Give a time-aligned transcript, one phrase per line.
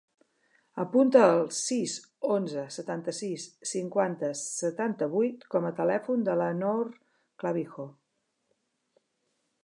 [0.83, 1.91] Apunta el sis,
[2.35, 6.89] onze, setanta-sis, cinquanta, setanta-vuit com a telèfon de la Noor
[7.43, 7.87] Clavijo.